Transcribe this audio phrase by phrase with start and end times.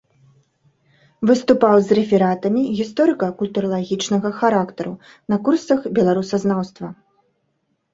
[1.31, 4.93] Выступаў з рэфератамі гісторыка-культуралагічнага характару
[5.33, 6.87] на курсах беларусазнаўства.